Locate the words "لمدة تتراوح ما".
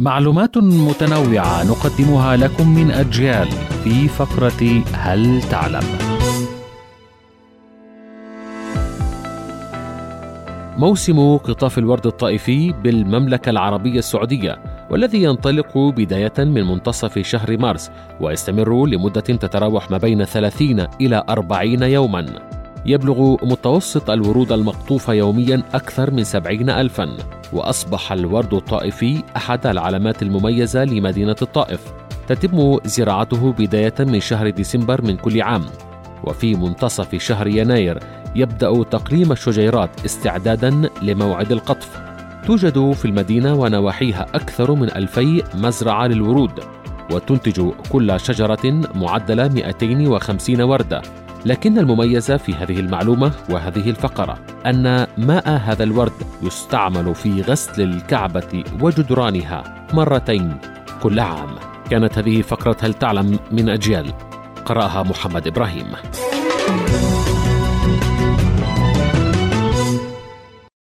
18.86-19.98